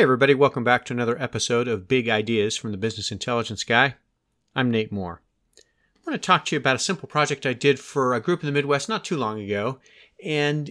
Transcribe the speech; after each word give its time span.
Hey, 0.00 0.04
everybody, 0.04 0.32
welcome 0.32 0.64
back 0.64 0.86
to 0.86 0.94
another 0.94 1.20
episode 1.20 1.68
of 1.68 1.86
Big 1.86 2.08
Ideas 2.08 2.56
from 2.56 2.72
the 2.72 2.78
Business 2.78 3.12
Intelligence 3.12 3.64
Guy. 3.64 3.96
I'm 4.56 4.70
Nate 4.70 4.90
Moore. 4.90 5.20
I 5.58 6.10
want 6.10 6.22
to 6.22 6.26
talk 6.26 6.46
to 6.46 6.56
you 6.56 6.58
about 6.58 6.76
a 6.76 6.78
simple 6.78 7.06
project 7.06 7.44
I 7.44 7.52
did 7.52 7.78
for 7.78 8.14
a 8.14 8.20
group 8.20 8.40
in 8.40 8.46
the 8.46 8.52
Midwest 8.52 8.88
not 8.88 9.04
too 9.04 9.18
long 9.18 9.38
ago. 9.38 9.78
And 10.24 10.70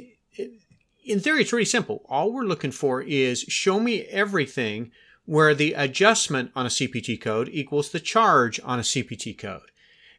in 1.05 1.19
theory, 1.19 1.41
it's 1.41 1.53
really 1.53 1.63
simple. 1.63 2.03
All 2.09 2.33
we're 2.33 2.41
looking 2.41 2.71
for 2.71 3.03
is 3.03 3.41
show 3.41 3.79
me 3.79 4.01
everything 4.05 4.89
where 5.25 5.53
the 5.53 5.73
adjustment 5.73 6.49
on 6.55 6.65
a 6.65 6.69
CPT 6.69 7.21
code 7.21 7.49
equals 7.53 7.91
the 7.91 7.99
charge 7.99 8.59
on 8.63 8.79
a 8.79 8.81
CPT 8.81 9.37
code. 9.37 9.69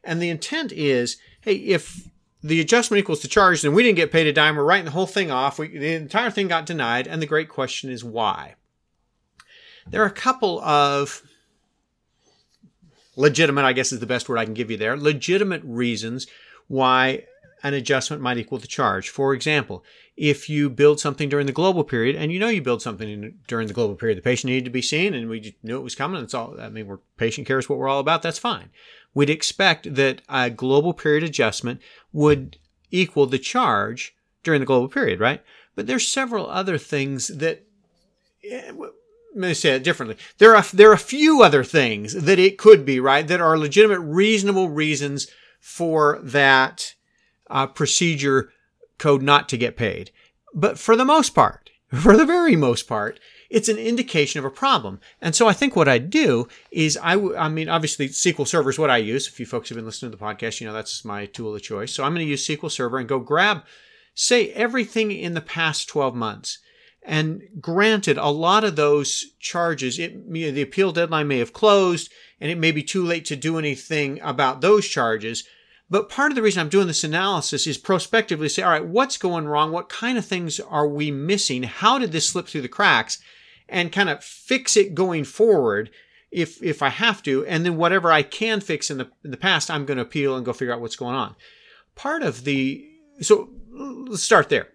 And 0.04 0.22
the 0.22 0.30
intent 0.30 0.70
is 0.70 1.16
hey, 1.40 1.56
if 1.56 2.08
the 2.44 2.60
adjustment 2.60 3.00
equals 3.00 3.22
the 3.22 3.26
charge, 3.28 3.62
then 3.62 3.74
we 3.74 3.82
didn't 3.82 3.96
get 3.96 4.12
paid 4.12 4.28
a 4.28 4.32
dime. 4.32 4.54
We're 4.54 4.62
writing 4.62 4.84
the 4.84 4.92
whole 4.92 5.08
thing 5.08 5.32
off. 5.32 5.58
We, 5.58 5.76
the 5.76 5.94
entire 5.94 6.30
thing 6.30 6.46
got 6.46 6.64
denied. 6.64 7.08
And 7.08 7.20
the 7.20 7.26
great 7.26 7.48
question 7.48 7.90
is 7.90 8.04
why? 8.04 8.54
There 9.90 10.02
are 10.02 10.06
a 10.06 10.10
couple 10.10 10.60
of 10.60 11.22
legitimate, 13.16 13.64
I 13.64 13.72
guess 13.72 13.92
is 13.92 14.00
the 14.00 14.06
best 14.06 14.28
word 14.28 14.38
I 14.38 14.44
can 14.44 14.54
give 14.54 14.70
you 14.70 14.76
there, 14.76 14.96
legitimate 14.96 15.62
reasons 15.64 16.26
why 16.68 17.24
an 17.62 17.74
adjustment 17.74 18.22
might 18.22 18.38
equal 18.38 18.58
the 18.58 18.66
charge. 18.66 19.10
For 19.10 19.34
example, 19.34 19.84
if 20.16 20.48
you 20.48 20.70
build 20.70 21.00
something 21.00 21.28
during 21.28 21.46
the 21.46 21.52
global 21.52 21.84
period 21.84 22.16
and 22.16 22.32
you 22.32 22.38
know 22.38 22.48
you 22.48 22.62
build 22.62 22.82
something 22.82 23.34
during 23.48 23.66
the 23.66 23.74
global 23.74 23.96
period, 23.96 24.16
the 24.16 24.22
patient 24.22 24.50
needed 24.50 24.64
to 24.64 24.70
be 24.70 24.82
seen 24.82 25.12
and 25.12 25.28
we 25.28 25.56
knew 25.62 25.76
it 25.76 25.82
was 25.82 25.94
coming. 25.94 26.20
That's 26.20 26.34
all. 26.34 26.58
I 26.60 26.68
mean, 26.68 26.86
we're 26.86 26.98
patient 27.16 27.46
care 27.46 27.58
is 27.58 27.68
what 27.68 27.78
we're 27.78 27.88
all 27.88 28.00
about. 28.00 28.22
That's 28.22 28.38
fine. 28.38 28.70
We'd 29.12 29.30
expect 29.30 29.94
that 29.94 30.22
a 30.28 30.50
global 30.50 30.94
period 30.94 31.24
adjustment 31.24 31.80
would 32.12 32.58
equal 32.90 33.26
the 33.26 33.38
charge 33.38 34.14
during 34.42 34.60
the 34.60 34.66
global 34.66 34.88
period, 34.88 35.20
right? 35.20 35.42
But 35.74 35.86
there's 35.86 36.06
several 36.06 36.48
other 36.48 36.78
things 36.78 37.28
that 37.28 37.66
eh, 38.48 38.72
let 39.34 39.48
me 39.48 39.54
say 39.54 39.70
it 39.70 39.84
differently. 39.84 40.16
There 40.38 40.56
are 40.56 40.64
there 40.72 40.90
are 40.90 40.94
a 40.94 40.98
few 40.98 41.42
other 41.42 41.64
things 41.64 42.14
that 42.14 42.38
it 42.38 42.58
could 42.58 42.84
be 42.84 42.98
right 43.00 43.26
that 43.28 43.40
are 43.40 43.58
legitimate, 43.58 44.00
reasonable 44.00 44.68
reasons 44.68 45.28
for 45.60 46.18
that 46.22 46.94
uh, 47.48 47.66
procedure 47.66 48.52
code 48.98 49.22
not 49.22 49.48
to 49.50 49.56
get 49.56 49.76
paid. 49.76 50.10
But 50.54 50.78
for 50.78 50.96
the 50.96 51.04
most 51.04 51.34
part, 51.34 51.70
for 51.94 52.16
the 52.16 52.26
very 52.26 52.56
most 52.56 52.88
part, 52.88 53.20
it's 53.48 53.68
an 53.68 53.78
indication 53.78 54.38
of 54.38 54.44
a 54.44 54.50
problem. 54.50 55.00
And 55.20 55.34
so 55.34 55.48
I 55.48 55.52
think 55.52 55.74
what 55.74 55.88
I 55.88 55.98
do 55.98 56.46
is 56.70 56.98
I, 57.02 57.14
w- 57.14 57.36
I 57.36 57.48
mean, 57.48 57.68
obviously 57.68 58.08
SQL 58.08 58.46
Server 58.46 58.70
is 58.70 58.78
what 58.78 58.90
I 58.90 58.98
use. 58.98 59.26
If 59.26 59.40
you 59.40 59.46
folks 59.46 59.68
have 59.68 59.76
been 59.76 59.84
listening 59.84 60.12
to 60.12 60.16
the 60.16 60.24
podcast, 60.24 60.60
you 60.60 60.66
know 60.66 60.72
that's 60.72 61.04
my 61.04 61.26
tool 61.26 61.54
of 61.54 61.62
choice. 61.62 61.92
So 61.92 62.04
I'm 62.04 62.14
going 62.14 62.24
to 62.24 62.30
use 62.30 62.46
SQL 62.46 62.70
Server 62.70 62.98
and 62.98 63.08
go 63.08 63.18
grab, 63.18 63.64
say, 64.14 64.52
everything 64.52 65.10
in 65.10 65.34
the 65.34 65.40
past 65.40 65.88
12 65.88 66.14
months 66.14 66.58
and 67.02 67.42
granted, 67.60 68.18
a 68.18 68.28
lot 68.28 68.64
of 68.64 68.76
those 68.76 69.32
charges, 69.38 69.98
it, 69.98 70.30
the 70.30 70.62
appeal 70.62 70.92
deadline 70.92 71.28
may 71.28 71.38
have 71.38 71.52
closed 71.52 72.10
and 72.40 72.50
it 72.50 72.58
may 72.58 72.72
be 72.72 72.82
too 72.82 73.04
late 73.04 73.24
to 73.26 73.36
do 73.36 73.58
anything 73.58 74.20
about 74.20 74.60
those 74.60 74.86
charges. 74.86 75.44
But 75.88 76.08
part 76.08 76.30
of 76.30 76.36
the 76.36 76.42
reason 76.42 76.60
I'm 76.60 76.68
doing 76.68 76.86
this 76.86 77.02
analysis 77.02 77.66
is 77.66 77.78
prospectively 77.78 78.48
say, 78.48 78.62
all 78.62 78.70
right, 78.70 78.86
what's 78.86 79.16
going 79.16 79.46
wrong? 79.46 79.72
What 79.72 79.88
kind 79.88 80.18
of 80.18 80.24
things 80.24 80.60
are 80.60 80.86
we 80.86 81.10
missing? 81.10 81.64
How 81.64 81.98
did 81.98 82.12
this 82.12 82.28
slip 82.28 82.46
through 82.46 82.62
the 82.62 82.68
cracks? 82.68 83.18
And 83.68 83.92
kind 83.92 84.08
of 84.08 84.22
fix 84.22 84.76
it 84.76 84.94
going 84.94 85.24
forward 85.24 85.90
if 86.30 86.60
if 86.62 86.82
I 86.82 86.88
have 86.88 87.22
to. 87.24 87.46
And 87.46 87.64
then 87.64 87.76
whatever 87.76 88.10
I 88.10 88.22
can 88.22 88.60
fix 88.60 88.90
in 88.90 88.98
the 88.98 89.10
in 89.24 89.30
the 89.30 89.36
past, 89.36 89.70
I'm 89.70 89.84
going 89.84 89.96
to 89.96 90.02
appeal 90.02 90.36
and 90.36 90.44
go 90.44 90.52
figure 90.52 90.74
out 90.74 90.80
what's 90.80 90.96
going 90.96 91.14
on. 91.14 91.36
Part 91.94 92.22
of 92.22 92.42
the 92.44 92.84
so 93.20 93.50
let's 93.72 94.24
start 94.24 94.48
there 94.48 94.68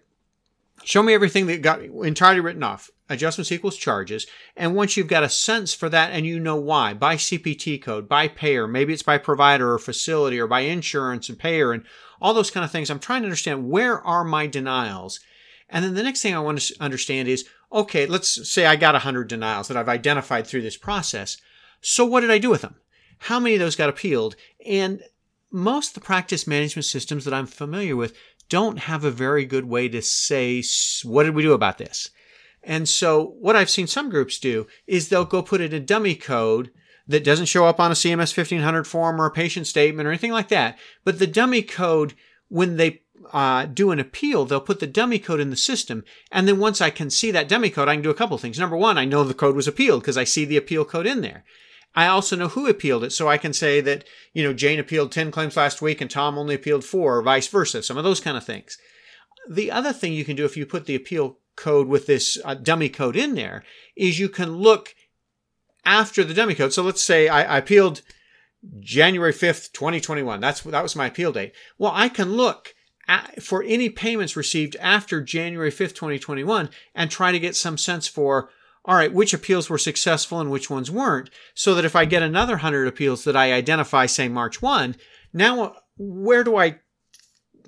show 0.86 1.02
me 1.02 1.12
everything 1.12 1.46
that 1.46 1.62
got 1.62 1.82
entirely 1.82 2.40
written 2.40 2.62
off. 2.62 2.90
Adjustments 3.08 3.50
equals 3.50 3.76
charges. 3.76 4.26
And 4.56 4.76
once 4.76 4.96
you've 4.96 5.08
got 5.08 5.24
a 5.24 5.28
sense 5.28 5.74
for 5.74 5.88
that 5.88 6.12
and 6.12 6.24
you 6.24 6.38
know 6.38 6.56
why, 6.56 6.94
by 6.94 7.16
CPT 7.16 7.82
code, 7.82 8.08
by 8.08 8.28
payer, 8.28 8.68
maybe 8.68 8.92
it's 8.92 9.02
by 9.02 9.18
provider 9.18 9.72
or 9.72 9.80
facility 9.80 10.38
or 10.38 10.46
by 10.46 10.60
insurance 10.60 11.28
and 11.28 11.38
payer 11.38 11.72
and 11.72 11.84
all 12.20 12.34
those 12.34 12.52
kind 12.52 12.64
of 12.64 12.70
things, 12.70 12.88
I'm 12.88 13.00
trying 13.00 13.22
to 13.22 13.26
understand 13.26 13.68
where 13.68 14.00
are 14.00 14.22
my 14.22 14.46
denials. 14.46 15.18
And 15.68 15.84
then 15.84 15.94
the 15.94 16.04
next 16.04 16.22
thing 16.22 16.34
I 16.34 16.38
want 16.38 16.60
to 16.60 16.74
understand 16.80 17.26
is, 17.26 17.48
okay, 17.72 18.06
let's 18.06 18.48
say 18.48 18.64
I 18.64 18.76
got 18.76 18.94
100 18.94 19.26
denials 19.26 19.66
that 19.66 19.76
I've 19.76 19.88
identified 19.88 20.46
through 20.46 20.62
this 20.62 20.76
process. 20.76 21.36
So 21.80 22.04
what 22.04 22.20
did 22.20 22.30
I 22.30 22.38
do 22.38 22.50
with 22.50 22.62
them? 22.62 22.76
How 23.18 23.40
many 23.40 23.56
of 23.56 23.60
those 23.60 23.74
got 23.74 23.88
appealed? 23.88 24.36
And 24.64 25.02
most 25.50 25.88
of 25.88 25.94
the 25.94 26.06
practice 26.06 26.46
management 26.46 26.84
systems 26.84 27.24
that 27.24 27.34
I'm 27.34 27.46
familiar 27.46 27.96
with 27.96 28.16
don't 28.48 28.78
have 28.80 29.04
a 29.04 29.10
very 29.10 29.44
good 29.44 29.66
way 29.66 29.88
to 29.88 30.02
say, 30.02 30.62
what 31.04 31.24
did 31.24 31.34
we 31.34 31.42
do 31.42 31.52
about 31.52 31.78
this? 31.78 32.10
And 32.62 32.88
so 32.88 33.34
what 33.40 33.56
I've 33.56 33.70
seen 33.70 33.86
some 33.86 34.10
groups 34.10 34.38
do 34.38 34.66
is 34.86 35.08
they'll 35.08 35.24
go 35.24 35.42
put 35.42 35.60
in 35.60 35.72
a 35.72 35.80
dummy 35.80 36.16
code 36.16 36.70
that 37.06 37.24
doesn't 37.24 37.46
show 37.46 37.66
up 37.66 37.78
on 37.78 37.92
a 37.92 37.94
CMS 37.94 38.36
1500 38.36 38.84
form 38.86 39.20
or 39.20 39.26
a 39.26 39.30
patient 39.30 39.66
statement 39.66 40.06
or 40.06 40.10
anything 40.10 40.32
like 40.32 40.48
that. 40.48 40.76
But 41.04 41.18
the 41.18 41.26
dummy 41.26 41.62
code, 41.62 42.14
when 42.48 42.76
they 42.76 43.02
uh, 43.32 43.66
do 43.66 43.92
an 43.92 44.00
appeal, 44.00 44.44
they'll 44.44 44.60
put 44.60 44.80
the 44.80 44.86
dummy 44.86 45.20
code 45.20 45.40
in 45.40 45.50
the 45.50 45.56
system. 45.56 46.04
And 46.32 46.48
then 46.48 46.58
once 46.58 46.80
I 46.80 46.90
can 46.90 47.10
see 47.10 47.30
that 47.30 47.48
dummy 47.48 47.70
code, 47.70 47.88
I 47.88 47.94
can 47.94 48.02
do 48.02 48.10
a 48.10 48.14
couple 48.14 48.36
things. 48.38 48.58
Number 48.58 48.76
one, 48.76 48.98
I 48.98 49.04
know 49.04 49.22
the 49.22 49.34
code 49.34 49.54
was 49.54 49.68
appealed 49.68 50.02
because 50.02 50.18
I 50.18 50.24
see 50.24 50.44
the 50.44 50.56
appeal 50.56 50.84
code 50.84 51.06
in 51.06 51.20
there. 51.20 51.44
I 51.96 52.08
also 52.08 52.36
know 52.36 52.48
who 52.48 52.68
appealed 52.68 53.04
it, 53.04 53.12
so 53.12 53.26
I 53.26 53.38
can 53.38 53.54
say 53.54 53.80
that, 53.80 54.04
you 54.34 54.44
know, 54.44 54.52
Jane 54.52 54.78
appealed 54.78 55.10
10 55.10 55.30
claims 55.30 55.56
last 55.56 55.80
week 55.80 56.02
and 56.02 56.10
Tom 56.10 56.36
only 56.36 56.54
appealed 56.54 56.84
four, 56.84 57.16
or 57.16 57.22
vice 57.22 57.48
versa, 57.48 57.82
some 57.82 57.96
of 57.96 58.04
those 58.04 58.20
kind 58.20 58.36
of 58.36 58.44
things. 58.44 58.76
The 59.48 59.70
other 59.70 59.94
thing 59.94 60.12
you 60.12 60.24
can 60.24 60.36
do 60.36 60.44
if 60.44 60.58
you 60.58 60.66
put 60.66 60.84
the 60.84 60.94
appeal 60.94 61.38
code 61.56 61.88
with 61.88 62.06
this 62.06 62.38
uh, 62.44 62.52
dummy 62.54 62.90
code 62.90 63.16
in 63.16 63.34
there 63.34 63.64
is 63.96 64.18
you 64.18 64.28
can 64.28 64.56
look 64.56 64.94
after 65.86 66.22
the 66.22 66.34
dummy 66.34 66.54
code. 66.54 66.74
So 66.74 66.82
let's 66.82 67.02
say 67.02 67.28
I, 67.28 67.54
I 67.54 67.58
appealed 67.58 68.02
January 68.78 69.32
5th, 69.32 69.72
2021. 69.72 70.38
That's, 70.38 70.60
that 70.60 70.82
was 70.82 70.96
my 70.96 71.06
appeal 71.06 71.32
date. 71.32 71.54
Well, 71.78 71.92
I 71.94 72.10
can 72.10 72.32
look 72.32 72.74
at, 73.08 73.42
for 73.42 73.62
any 73.62 73.88
payments 73.88 74.36
received 74.36 74.76
after 74.80 75.22
January 75.22 75.70
5th, 75.70 75.94
2021 75.94 76.68
and 76.94 77.10
try 77.10 77.32
to 77.32 77.38
get 77.38 77.56
some 77.56 77.78
sense 77.78 78.06
for 78.06 78.50
all 78.86 78.94
right, 78.94 79.12
which 79.12 79.34
appeals 79.34 79.68
were 79.68 79.78
successful 79.78 80.40
and 80.40 80.50
which 80.50 80.70
ones 80.70 80.90
weren't, 80.90 81.28
so 81.54 81.74
that 81.74 81.84
if 81.84 81.96
I 81.96 82.04
get 82.04 82.22
another 82.22 82.54
100 82.54 82.86
appeals 82.86 83.24
that 83.24 83.36
I 83.36 83.52
identify, 83.52 84.06
say 84.06 84.28
March 84.28 84.62
1, 84.62 84.94
now 85.32 85.74
where 85.98 86.44
do 86.44 86.56
I 86.56 86.78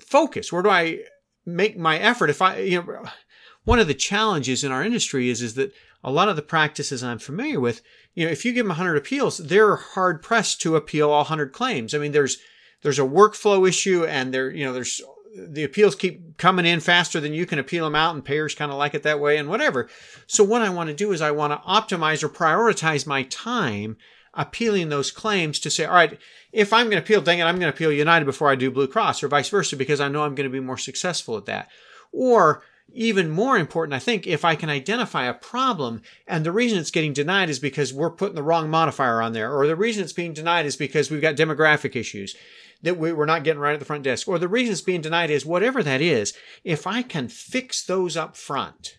focus? 0.01 0.53
Where 0.53 0.63
do 0.63 0.71
I 0.71 1.01
make 1.45 1.77
my 1.77 1.99
effort? 1.99 2.31
If 2.31 2.41
I, 2.41 2.59
you 2.59 2.83
know, 2.83 3.05
one 3.65 3.81
of 3.81 3.89
the 3.89 3.95
challenges 3.95 4.63
in 4.63 4.71
our 4.71 4.85
industry 4.85 5.29
is, 5.29 5.43
is 5.43 5.55
that 5.55 5.73
a 6.05 6.13
lot 6.13 6.29
of 6.29 6.37
the 6.37 6.43
practices 6.43 7.03
I'm 7.03 7.19
familiar 7.19 7.59
with, 7.59 7.83
you 8.15 8.25
know, 8.25 8.31
if 8.31 8.45
you 8.45 8.53
give 8.53 8.65
them 8.65 8.69
100 8.69 8.97
appeals, 8.97 9.39
they're 9.39 9.77
hard 9.77 10.23
pressed 10.23 10.61
to 10.63 10.77
appeal 10.77 11.11
all 11.11 11.23
100 11.23 11.53
claims. 11.53 11.95
I 11.95 11.99
mean, 11.99 12.13
there's, 12.13 12.39
there's 12.83 12.99
a 13.01 13.03
workflow 13.03 13.69
issue 13.69 14.05
and 14.05 14.33
there, 14.33 14.51
you 14.51 14.65
know, 14.65 14.73
there's 14.73 15.01
the 15.37 15.65
appeals 15.65 15.95
keep 15.95 16.37
coming 16.37 16.67
in 16.67 16.81
faster 16.81 17.21
than 17.21 17.35
you 17.35 17.47
can 17.47 17.59
appeal 17.59 17.85
them 17.85 17.95
out, 17.95 18.15
and 18.15 18.25
payers 18.25 18.55
kind 18.55 18.71
of 18.71 18.79
like 18.79 18.95
it 18.95 19.03
that 19.03 19.21
way, 19.21 19.37
and 19.37 19.49
whatever. 19.49 19.89
So, 20.27 20.45
what 20.45 20.63
I 20.63 20.69
want 20.69 20.89
to 20.89 20.95
do 20.95 21.13
is 21.13 21.21
I 21.21 21.31
want 21.31 21.53
to 21.53 21.69
optimize 21.69 22.23
or 22.23 22.29
prioritize 22.29 23.07
my 23.07 23.23
time 23.25 23.97
appealing 24.35 24.89
those 24.89 25.11
claims 25.11 25.59
to 25.61 25.71
say, 25.71 25.85
all 25.85 25.95
right, 25.95 26.19
if 26.53 26.73
I'm 26.73 26.87
going 26.87 27.03
to 27.03 27.03
appeal, 27.03 27.21
dang 27.21 27.41
it, 27.41 27.45
I'm 27.45 27.59
going 27.59 27.71
to 27.71 27.77
appeal 27.77 27.93
United 27.93 28.25
before 28.25 28.51
I 28.51 28.55
do 28.55 28.71
Blue 28.71 28.87
Cross, 28.87 29.23
or 29.23 29.29
vice 29.29 29.49
versa, 29.49 29.77
because 29.77 30.01
I 30.01 30.09
know 30.09 30.23
I'm 30.23 30.35
going 30.35 30.49
to 30.49 30.53
be 30.53 30.61
more 30.61 30.79
successful 30.79 31.37
at 31.37 31.47
that. 31.47 31.69
Or 32.13 32.63
even 32.93 33.31
more 33.31 33.59
important, 33.59 33.95
I 33.95 33.99
think, 33.99 34.27
if 34.27 34.45
I 34.45 34.55
can 34.55 34.71
identify 34.71 35.25
a 35.25 35.35
problem 35.35 36.03
and 36.27 36.45
the 36.45 36.53
reason 36.53 36.79
it's 36.79 36.91
getting 36.91 37.13
denied 37.13 37.51
is 37.51 37.59
because 37.59 37.93
we're 37.93 38.11
putting 38.11 38.35
the 38.35 38.43
wrong 38.43 38.71
modifier 38.71 39.21
on 39.21 39.33
there, 39.33 39.53
or 39.53 39.67
the 39.67 39.77
reason 39.77 40.03
it's 40.03 40.13
being 40.13 40.33
denied 40.33 40.67
is 40.67 40.77
because 40.77 41.11
we've 41.11 41.21
got 41.21 41.37
demographic 41.37 41.95
issues 41.95 42.35
that 42.83 42.97
we, 42.97 43.11
are 43.11 43.27
not 43.27 43.45
getting 43.45 43.61
right 43.61 43.75
at 43.75 43.81
the 43.81 43.85
front 43.85 44.05
desk, 44.05 44.29
or 44.29 44.39
the 44.39 44.49
reason 44.49 44.73
it's 44.73 44.81
being 44.81 45.01
denied 45.01 45.31
is 45.31 45.45
whatever 45.45 45.83
that 45.83 46.01
is, 46.01 46.33
if 46.65 46.87
I 46.87 47.03
can 47.03 47.29
fix 47.29 47.85
those 47.85 48.17
up 48.17 48.37
front, 48.37 48.99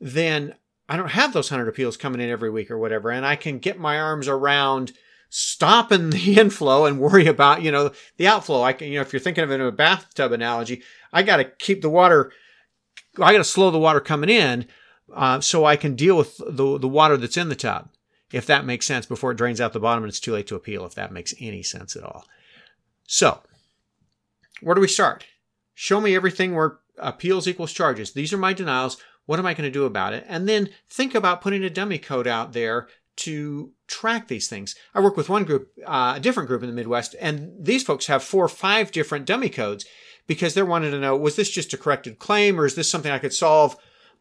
then 0.00 0.54
I 0.88 0.96
don't 0.96 1.10
have 1.10 1.32
those 1.32 1.50
100 1.50 1.68
appeals 1.68 1.96
coming 1.96 2.20
in 2.20 2.30
every 2.30 2.50
week 2.50 2.70
or 2.70 2.78
whatever, 2.78 3.10
and 3.10 3.24
I 3.24 3.36
can 3.36 3.58
get 3.58 3.78
my 3.78 3.98
arms 3.98 4.26
around 4.26 4.92
stopping 5.30 6.10
the 6.10 6.38
inflow 6.38 6.86
and 6.86 6.98
worry 6.98 7.26
about, 7.26 7.62
you 7.62 7.70
know, 7.70 7.92
the 8.16 8.26
outflow. 8.26 8.62
I 8.62 8.72
can, 8.72 8.88
you 8.88 8.94
know, 8.94 9.02
if 9.02 9.12
you're 9.12 9.20
thinking 9.20 9.44
of 9.44 9.50
it 9.50 9.60
in 9.60 9.60
a 9.60 9.72
bathtub 9.72 10.32
analogy, 10.32 10.82
I 11.12 11.22
got 11.22 11.36
to 11.36 11.44
keep 11.44 11.82
the 11.82 11.90
water, 11.90 12.32
I 13.16 13.32
got 13.32 13.38
to 13.38 13.44
slow 13.44 13.70
the 13.70 13.78
water 13.78 14.00
coming 14.00 14.30
in 14.30 14.66
uh, 15.14 15.40
so 15.40 15.64
I 15.64 15.76
can 15.76 15.94
deal 15.94 16.16
with 16.16 16.36
the, 16.38 16.78
the 16.78 16.88
water 16.88 17.16
that's 17.16 17.36
in 17.36 17.48
the 17.48 17.56
tub, 17.56 17.90
if 18.32 18.46
that 18.46 18.64
makes 18.64 18.86
sense, 18.86 19.06
before 19.06 19.32
it 19.32 19.38
drains 19.38 19.60
out 19.60 19.72
the 19.72 19.80
bottom 19.80 20.04
and 20.04 20.10
it's 20.10 20.20
too 20.20 20.32
late 20.32 20.46
to 20.48 20.56
appeal, 20.56 20.84
if 20.84 20.94
that 20.94 21.12
makes 21.12 21.34
any 21.40 21.62
sense 21.62 21.96
at 21.96 22.02
all. 22.02 22.24
So, 23.06 23.40
where 24.60 24.74
do 24.74 24.80
we 24.80 24.88
start? 24.88 25.24
Show 25.74 26.00
me 26.00 26.14
everything 26.14 26.54
where 26.54 26.78
appeals 26.98 27.48
equals 27.48 27.72
charges. 27.72 28.12
These 28.12 28.32
are 28.32 28.38
my 28.38 28.52
denials. 28.52 28.98
What 29.26 29.38
am 29.38 29.46
I 29.46 29.54
going 29.54 29.64
to 29.64 29.70
do 29.70 29.84
about 29.84 30.12
it? 30.12 30.24
And 30.28 30.48
then 30.48 30.70
think 30.88 31.14
about 31.14 31.40
putting 31.40 31.62
a 31.62 31.70
dummy 31.70 31.98
code 31.98 32.26
out 32.26 32.52
there 32.52 32.88
to 33.16 33.72
track 33.86 34.28
these 34.28 34.48
things. 34.48 34.76
I 34.94 35.00
work 35.00 35.16
with 35.16 35.28
one 35.28 35.44
group, 35.44 35.72
uh, 35.84 36.14
a 36.16 36.20
different 36.20 36.48
group 36.48 36.62
in 36.62 36.68
the 36.68 36.74
Midwest, 36.74 37.16
and 37.20 37.52
these 37.58 37.82
folks 37.82 38.06
have 38.06 38.22
four 38.22 38.44
or 38.44 38.48
five 38.48 38.92
different 38.92 39.26
dummy 39.26 39.48
codes 39.48 39.84
because 40.28 40.54
they're 40.54 40.64
wanting 40.64 40.92
to 40.92 41.00
know 41.00 41.16
was 41.16 41.34
this 41.34 41.50
just 41.50 41.72
a 41.72 41.76
corrected 41.76 42.20
claim 42.20 42.60
or 42.60 42.66
is 42.66 42.76
this 42.76 42.88
something 42.88 43.10
I 43.10 43.18
could 43.18 43.34
solve 43.34 43.76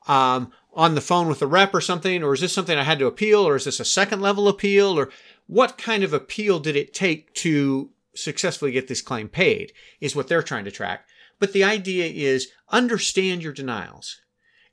um, 0.08 0.52
on 0.74 0.96
the 0.96 1.02
phone 1.02 1.28
with 1.28 1.42
a 1.44 1.48
rep 1.48 1.76
or 1.76 1.82
something? 1.82 2.24
Or 2.24 2.34
is 2.34 2.42
this 2.42 2.54
something 2.54 2.78
I 2.78 2.84
had 2.84 2.98
to 3.00 3.06
appeal? 3.06 3.48
Or 3.48 3.56
is 3.56 3.66
this 3.66 3.80
a 3.80 3.86
second 3.86 4.22
level 4.22 4.48
appeal? 4.48 4.98
Or 4.98 5.10
what 5.46 5.78
kind 5.78 6.04
of 6.04 6.14
appeal 6.14 6.60
did 6.60 6.76
it 6.76 6.94
take 6.94 7.34
to 7.36 7.92
successfully 8.16 8.72
get 8.72 8.88
this 8.88 9.02
claim 9.02 9.28
paid? 9.28 9.74
Is 10.02 10.16
what 10.16 10.28
they're 10.28 10.42
trying 10.42 10.66
to 10.66 10.72
track. 10.72 11.06
But 11.40 11.54
the 11.54 11.64
idea 11.64 12.06
is 12.06 12.52
understand 12.70 13.44
your 13.44 13.54
denials 13.54 14.22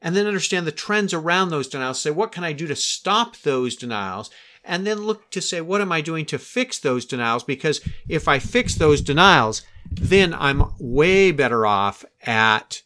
and 0.01 0.17
then 0.17 0.27
understand 0.27 0.67
the 0.67 0.73
trends 0.73 1.13
around 1.13 1.51
those 1.51 1.69
denials. 1.69 2.01
Say, 2.01 2.11
what 2.11 2.33
can 2.33 2.45
I 2.45 2.53
do 2.53 2.67
to 2.67 2.77
stop 2.77 3.37
those 3.39 3.77
denials? 3.77 4.31
And 4.63 4.87
then 4.87 5.03
look 5.03 5.31
to 5.31 5.43
say, 5.43 5.61
what 5.61 5.83
am 5.83 5.93
I 5.93 6.01
doing 6.01 6.25
to 6.27 6.39
fix 6.39 6.79
those 6.79 7.05
denials? 7.05 7.45
Because 7.45 7.83
if 8.09 8.29
I 8.29 8.39
fix 8.39 8.75
those 8.75 9.03
denials, 9.03 9.63
then 9.97 10.35
I'm 10.35 10.73
way 10.79 11.33
better 11.33 11.67
off 11.67 12.05
at 12.23 12.83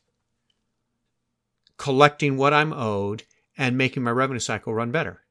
collecting 1.77 2.37
what 2.37 2.53
I'm 2.53 2.73
owed 2.73 3.25
and 3.57 3.79
making 3.79 4.03
my 4.03 4.11
revenue 4.11 4.41
cycle 4.41 4.75
run 4.75 4.91
better. 4.91 5.23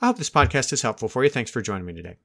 I 0.00 0.06
hope 0.06 0.18
this 0.18 0.30
podcast 0.30 0.72
is 0.72 0.82
helpful 0.82 1.08
for 1.08 1.22
you. 1.22 1.30
Thanks 1.30 1.50
for 1.50 1.62
joining 1.62 1.86
me 1.86 1.92
today. 1.92 2.16